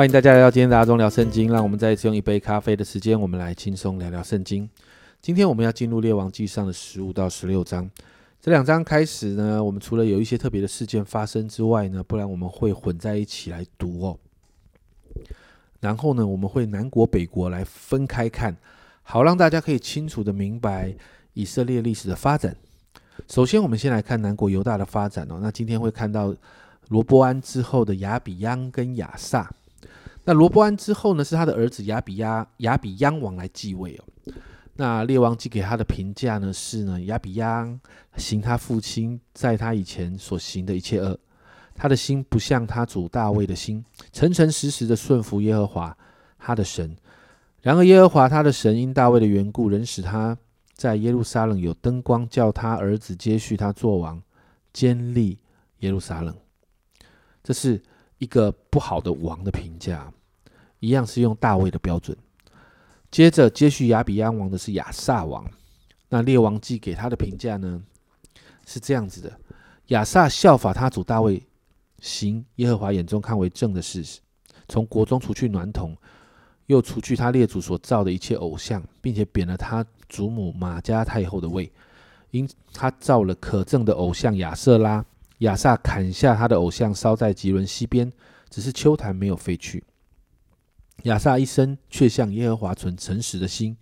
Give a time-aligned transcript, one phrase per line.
[0.00, 4.66] 欢迎大家来到今天的阿中聊圣经，让我们再一次用一杯咖啡的时间，我们来轻松聊聊圣经。
[5.20, 7.86] 今天我们要进入列王记上的十五到十六章，
[8.40, 14.18] 这两章开始呢，我们除了有一些特别的事件发生之外呢，不然我们会混在一起来读哦。
[15.80, 18.56] 然后呢，我们会南国北国来分开看，
[19.02, 20.94] 好让大家可以清楚的明白
[21.34, 22.56] 以色列历史的发展。
[23.28, 25.38] 首先，我们先来看南国犹大的发展哦。
[25.42, 26.34] 那今天会看到
[26.88, 29.52] 罗波安之后的亚比央跟亚萨。
[30.30, 34.32] 那罗伯安之后呢，是他的儿子亚比亚亚比央王来继位哦。
[34.76, 37.80] 那列王记给他的评价呢是呢，亚比央
[38.16, 41.18] 行他父亲在他以前所行的一切恶。
[41.74, 45.98] 他的心不像他主大卫的心，诚诚实实的顺服耶和华
[46.38, 46.96] 他的神。
[47.60, 50.38] 然而耶和华他的神因大卫的缘故，仍使他
[50.74, 54.22] 在耶路撒冷有灯光，叫他儿子接续他做王，
[54.72, 55.40] 坚立
[55.80, 56.32] 耶路撒冷。
[57.42, 57.82] 这是
[58.18, 60.12] 一个不好的王的评价，
[60.80, 62.16] 一样是用大卫的标准。
[63.10, 65.48] 接着接续亚比安王的是亚萨王。
[66.08, 67.80] 那列王记给他的评价呢
[68.66, 69.32] 是这样子的：
[69.86, 71.40] 亚萨效法他主大卫。
[72.00, 74.02] 行耶和华眼中看为正的事，
[74.68, 75.94] 从国中除去男童，
[76.64, 81.70] 又除去他列祖所造的一切偶像，并且贬了他祖母马加太后的位，
[82.30, 85.04] 因他造了可憎的偶像亚瑟拉。
[85.40, 88.10] 亚萨砍下他的偶像，烧在吉伦西边，
[88.48, 89.84] 只是秋坛没有废去。
[91.04, 93.76] 亚萨一生却向耶和华存诚实的心。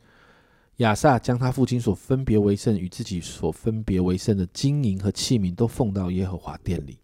[0.76, 6.98] 亚萨将他父亲所分别为圣与自己所分别为圣的金银和器皿，都奉到耶和华殿里。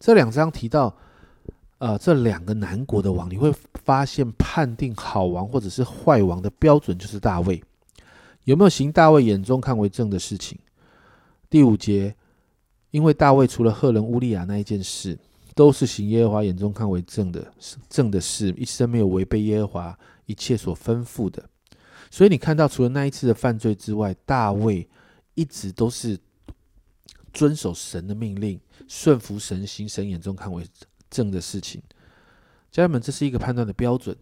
[0.00, 0.96] 这两章提到，
[1.78, 3.54] 呃，这两个南国的王，你会
[3.84, 7.62] 发现判定好王或者是坏王的标准就是大卫
[8.42, 10.58] 有没有行大卫眼中看为正的事情。
[11.48, 12.16] 第五节，
[12.90, 15.16] 因为大卫除了赫人乌利亚那一件事，
[15.58, 17.52] 都是行耶和华眼中看为正的
[17.88, 21.42] 正的事，一生没有违背耶和华一切所吩咐的。
[22.08, 24.88] 所以你看到，除了那一次的犯罪之外，大卫
[25.34, 26.16] 一直都是。
[27.30, 28.58] 遵守神的命令，
[28.88, 30.64] 顺服神，行神眼中看为
[31.10, 31.80] 正的事情。
[32.72, 34.16] 家人们，这是一个判断的标准。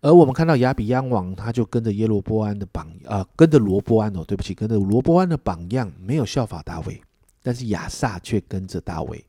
[0.00, 7.00] 而我们看到亚比央王，他就跟着耶罗波安的榜啊，跟着罗波安哦，对不起，跟着罗波安的榜样，没有效法大卫。
[7.42, 9.24] 但是亚萨却跟着大卫，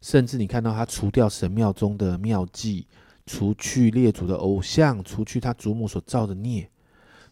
[0.00, 2.86] 甚至你看到他除掉神庙中的庙祭，
[3.26, 6.68] 除去列祖的偶像，除去他祖母所造的孽。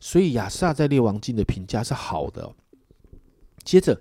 [0.01, 2.53] 所以亚萨在列王记的评价是好的。
[3.65, 4.01] 接着。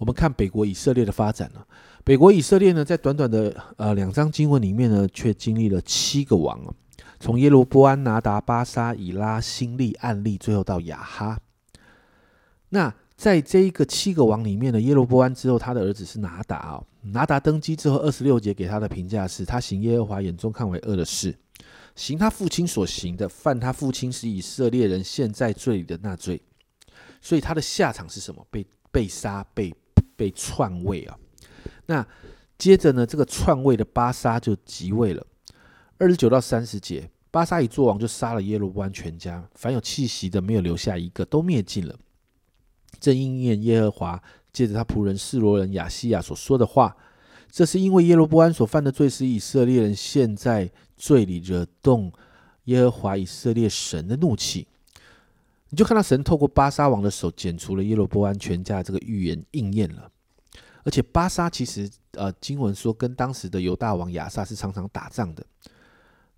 [0.00, 1.60] 我们看北国以色列的发展呢，
[2.04, 6.70] 北国以色列呢，在短短的呃两章经文里面呢，却经历了七个王啊，
[7.18, 11.36] 从耶罗波安、拿达、巴沙、以拉、新利、暗利，最后到亚哈。
[12.68, 16.84] 那在这一个七个王里面呢，耶罗波安之后，他的儿子是拿达啊。
[17.12, 21.36] 拿达登基之后，二十六节给他的评价是：他行耶和华眼中看为恶的事，
[21.94, 26.40] 行他父亲所行的，犯他父亲是以色列人现在罪的那罪。
[27.20, 28.46] 所以他的下场是什么？
[28.50, 29.74] 被被杀，被。
[30.16, 31.16] 被篡位啊，
[31.86, 32.04] 那
[32.58, 35.24] 接着呢，这个篡位的巴沙就即位了。
[35.96, 41.96] 二十九到三十节，巴沙一做王就杀了耶罗波安全家，凡有气息的没有留下一个，都灭尽了。
[42.98, 44.20] 正应验耶和华
[44.52, 46.96] 借着他仆人示罗人亚西亚所说的话，
[47.50, 52.12] 这是因为耶罗波安所犯的罪，使以色列人陷在罪里，惹动
[52.64, 54.66] 耶和华以色列神的怒气。
[55.70, 60.10] 你就看到神透过巴沙王的手剪除了耶罗波安全家，这个预言应验了。
[60.84, 65.44] 而且巴沙其实，呃，经文说跟当时的犹大王亚萨是常常打仗的。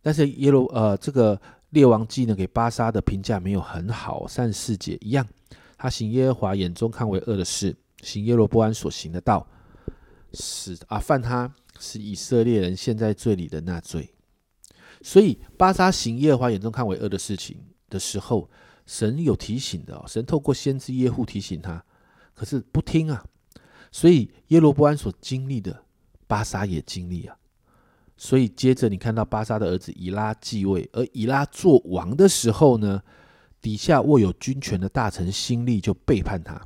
[0.02, 4.26] 但是耶罗，呃，这个列王记呢，给巴沙的评价没有很好。
[4.26, 5.24] 三十四节一样，
[5.76, 9.46] 他行耶和华眼中看为恶的事，行耶罗波安所行的道，
[10.32, 14.14] 使啊犯他是以色列人陷在罪里的那罪。
[15.02, 17.56] 所以巴沙行耶和华眼中看为恶的事情
[17.88, 18.50] 的时候。
[18.86, 21.84] 神有提醒的，神透过先知耶户提醒他，
[22.34, 23.24] 可是不听啊。
[23.92, 25.84] 所以耶罗波安所经历的，
[26.26, 27.36] 巴沙也经历啊。
[28.16, 33.00] 所以接着你看到巴沙的儿子以拉继位，而以拉做王的时候呢，
[33.62, 36.60] 底下握有军权的大臣辛利就背叛他。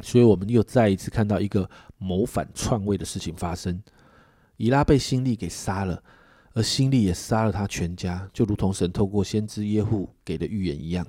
[0.00, 1.68] 所以我们又再一次看到一个
[1.98, 3.82] 谋反篡位的事情发生，
[4.56, 6.02] 以拉被新利给杀了，
[6.54, 11.06] 而新利也杀了他全家，就如同神透过先知耶户给的预言一样。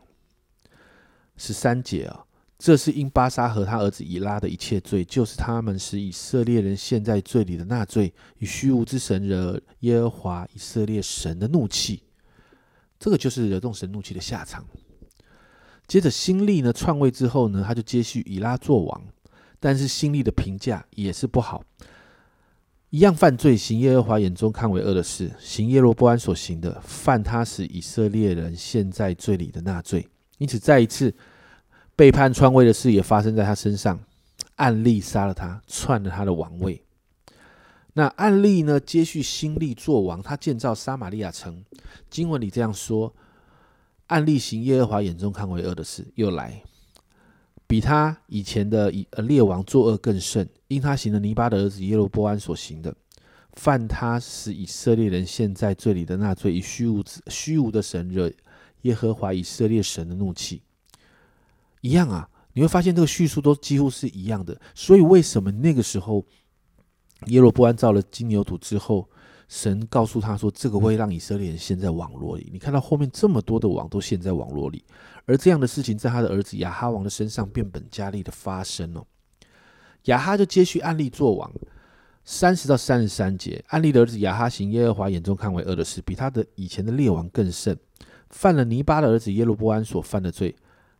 [1.37, 2.25] 十三节啊，
[2.59, 12.03] 这是因巴沙和他儿子以拉的一切罪，就是他们使以色列人陷在罪里的那罪，与虚无之神惹耶和华以色列神的怒气。
[12.99, 14.63] 这个就是惹动神怒气的下场。
[15.87, 19.01] 接着新力呢篡位之后呢，他就接续以拉做王，
[19.59, 21.63] 但是新力的评价也是不好。
[22.89, 30.07] 一样犯罪，行耶和华眼中看为恶的事，行耶罗波安所行的，犯他使以色列人陷在罪里的那罪。
[30.37, 31.13] 因此，再一次
[31.95, 33.99] 背叛篡位的事也发生在他身上。
[34.57, 36.79] 暗利杀了他，篡了他的王位。
[37.93, 38.79] 那暗利呢？
[38.79, 41.63] 接续新力做王，他建造撒玛利亚城。
[42.11, 43.11] 经文里这样说：
[44.07, 46.63] 案例行耶和华眼中看为恶的事，又来。
[47.65, 52.95] 比他以前的以列王作恶更甚，因他行了尼巴的儿子耶罗波安所行的，
[53.53, 58.31] 犯他使以色列人陷在罪里的那罪，以虚无虚无的神惹
[58.81, 60.61] 耶和华以色列神的怒气，
[61.81, 62.29] 一样啊！
[62.53, 64.61] 你会发现这个叙述都几乎是一样的。
[64.75, 66.23] 所以为什么那个时候
[67.27, 69.09] 耶罗波安造了金牛犊之后，
[69.47, 72.49] 神告诉他说这个会让以色列人陷在网络里？
[72.51, 74.83] 你看到后面这么多的网都陷在网络里。
[75.25, 79.05] 而这样的事情在他的儿子亚哈王的身上变本加厉的发生哦。
[80.05, 81.49] 亚哈就接续案例做王，
[82.25, 87.77] 三十到三十三节，案例的儿子亚哈行耶和华眼中看为恶的事，比他的以前的列王更甚，
[88.29, 90.53] 犯了尼巴的儿子耶罗波安所犯的罪。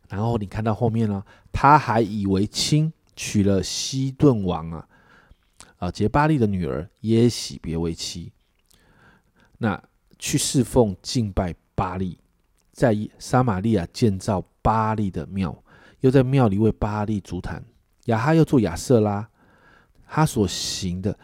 [0.08, 4.88] 然后你看到后面呢，他还以为亲，娶了西顿王啊
[5.78, 8.32] 啊杰巴利的女儿耶喜别为妻，
[9.58, 9.82] 那
[10.18, 12.18] 去侍奉敬拜巴利。
[12.72, 15.62] 在撒玛利亚建造巴利的庙，
[16.00, 17.64] 又在庙里为巴利足坛。
[18.06, 19.28] 亚哈又做亚瑟拉，
[20.08, 21.16] 他所行的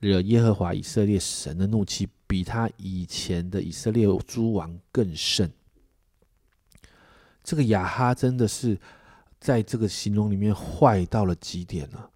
[0.00, 5.52] 惹耶和华以色列神的怒气，比他以前的以色列诸王更甚。
[7.44, 8.76] 这个亚哈真的是
[9.38, 12.10] 在这个形容里面坏到了极点了。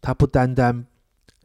[0.00, 0.86] 他不单单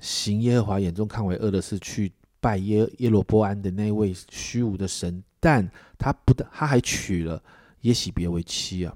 [0.04, 2.12] 行耶和华眼中看为恶的事，去
[2.42, 5.24] 拜耶耶罗波安的那位虚无的神。
[5.40, 7.42] 但他不但他还娶了
[7.82, 8.94] 耶喜别为妻啊，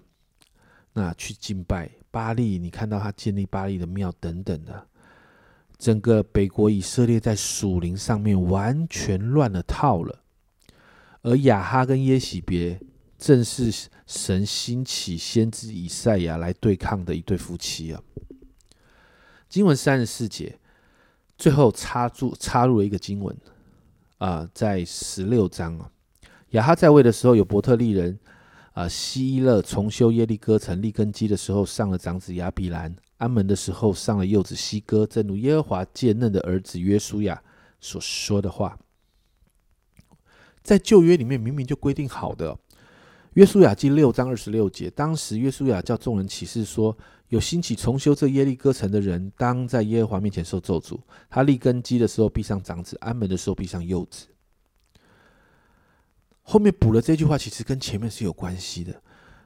[0.92, 4.88] 那去敬拜巴利，你看到他建立巴利的庙等等的，
[5.78, 10.24] 整个北国以色列在属灵上面完全乱了套了。
[11.22, 12.80] 而亚哈跟耶喜别
[13.18, 18.02] 正是神兴起先知以赛亚来对抗的一对夫妻啊。
[19.50, 20.58] 经文三十四节
[21.38, 23.38] 最后插入插入了一个经文
[24.18, 25.92] 啊，在十六章啊。
[26.52, 28.18] 亚哈在位的时候，有伯特利人
[28.74, 35.06] 啊希勒重修耶利哥城，立根基的时候上了长子亚比兰；安门的时候上了幼子希哥。
[35.06, 37.42] 正如耶和华借嫩的儿子约书亚
[37.80, 38.80] 所说的话，
[40.64, 42.58] 在旧约里面明明就规定好的，
[43.38, 46.98] 约书亚记六章二十六节，当时约书亚叫众人起誓说：
[47.28, 51.00] 有兴起重修这耶利哥城的人，当在耶和华面前受咒诅。
[51.30, 54.26] 他立根基的时候闭上长子，安门的时候闭上幼子。
[56.42, 59.04] 后面补了这句话，其实跟前面是有关系的。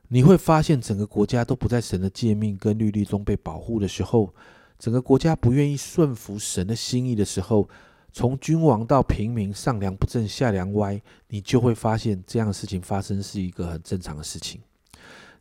[0.08, 4.34] 你会发现，整个国家都不在神的诫命跟律例中被保护的时候，
[4.80, 7.68] 整个国家不愿意顺服神的心意的时候，
[8.14, 14.60] 从君王到平民，上梁不正下梁歪，你就会发现这样的事情发生是一个很正常的事情。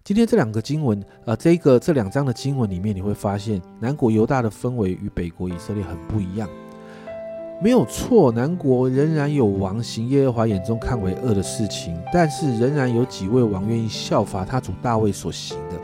[0.05, 6.49] 今天这两个经文，呃，这个这两章的经文里面，你会发现南国犹大的氛围与北国以色列很不一样。
[7.63, 15.79] 没有错，南国仍然有王行耶和华眼中看为恶的事情，但是仍然有几位王愿意效法他主大卫所行的。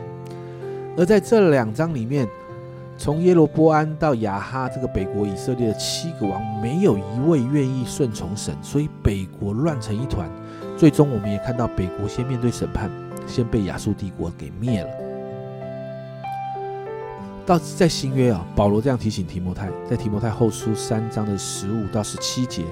[0.97, 2.27] 而在这两章里面，
[2.97, 10.27] 从耶罗波安到亚哈这个北国以色列的七个王，没有一位愿意顺从神，所以北国乱成一团。
[10.75, 12.89] 最终，我们也看到北国先面对审判，
[13.27, 14.89] 先被亚述帝国给灭了。
[17.45, 22.63] 到在新约啊，保罗这样提醒提摩太，在提摩太后书三章的十五到十七节，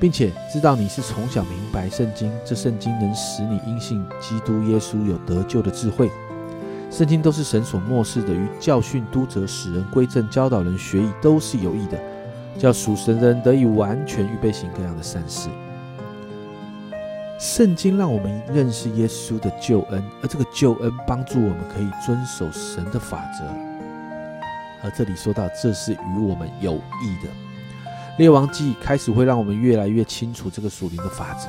[0.00, 6.10] 并且知道你是从小明白圣经，这圣经能使你因信基督耶稣有得救的智慧。
[6.90, 11.98] 圣经都是神所漠视的，于教训、督责、使人归正、教导人学艺，都是有益的，
[12.58, 15.48] 叫属神人得以完全预备行各样的善事。
[17.38, 23.44] 圣经让我们认识耶稣的救恩，而这个救恩帮助我们可以遵守神的法则。
[24.82, 27.28] 而这里说到，这是与我们有益的。
[28.16, 31.48] 列王记开始会让我们越来越清楚这个属灵的法则。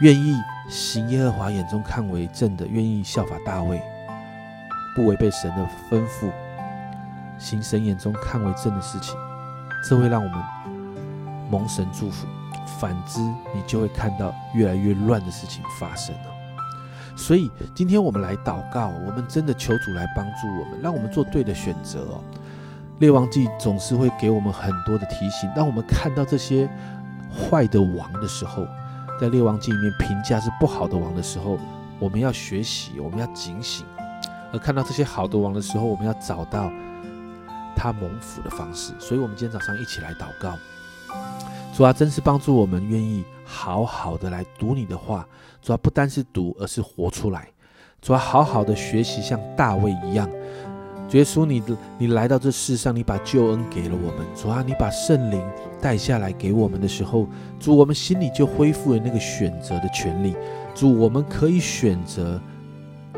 [0.00, 0.36] 愿意
[0.68, 3.82] 行耶和华眼中看为正的，愿意效法大卫，
[4.94, 6.30] 不违背神的吩咐，
[7.38, 9.16] 行神眼中看为正的事情，
[9.88, 10.38] 这会让我们
[11.50, 12.26] 蒙神祝福。
[12.78, 13.20] 反之，
[13.54, 16.30] 你就会看到越来越乱的事情发生了。
[17.16, 22.20] 所以今天我们来祷告，我们真的求主来帮助我们，让我们做对的选择哦。
[22.98, 26.68] 列王记总是会给我们很多的提醒，当我们看到这些
[27.30, 28.66] 坏的王的时候，
[29.20, 31.58] 在列王记里面评价是不好的王的时候，
[32.00, 33.84] 我们要学习，我们要警醒；
[34.54, 36.70] 而看到这些好的王的时候，我们要找到
[37.74, 38.92] 他蒙福的方式。
[39.00, 40.56] 所以，我们今天早上一起来祷告，
[41.76, 45.26] 主啊，真是帮助我们愿意好好的来读你的话。
[45.60, 47.48] 主啊，不单是读，而是活出来。
[48.00, 50.30] 主啊，好好的学习，像大卫一样。
[51.10, 54.26] 耶稣，你的你来到这世上，你把救恩给了我们。
[54.36, 55.44] 主啊，你把圣灵
[55.80, 57.26] 带下来给我们的时候，
[57.58, 60.36] 主，我们心里就恢复了那个选择的权利。
[60.74, 62.40] 主，我们可以选择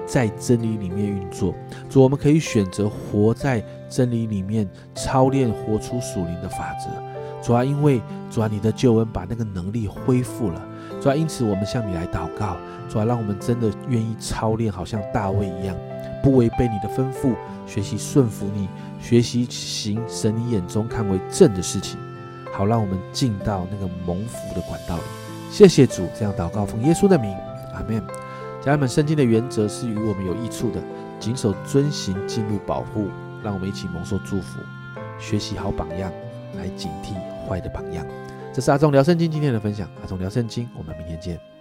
[0.06, 1.54] 在真理里面运作。
[1.90, 6.90] 主，我们可以选择活在真理里面，操练活出属灵的法则。
[7.42, 10.62] 主啊，因为主啊，你的救恩把那个能力恢复了。
[11.00, 12.56] 主啊，因此我们向你来祷告。
[12.88, 15.76] 主啊，让我们真的愿意操练，好像大卫一样。
[16.22, 17.34] 不违背你的吩咐，
[17.66, 18.68] 学习顺服你，
[19.00, 21.96] 学习行神你眼中看为正的事情，
[22.52, 25.02] 好让我们进到那个蒙福的管道里。
[25.52, 27.32] 谢谢主，这样祷告奉耶稣的名，
[27.74, 28.02] 阿门。
[28.66, 30.82] 家人们，圣经的原则是与我们有益处的，
[31.20, 33.06] 谨守遵行，进入保护，
[33.40, 34.58] 让我们一起蒙受祝福，
[35.20, 36.12] 学习好榜样，
[36.56, 37.14] 来警惕
[37.48, 38.04] 坏的榜样。
[38.52, 41.55] 这是阿忠聊圣经今天的分享，阿忠聊圣经，我们明天见。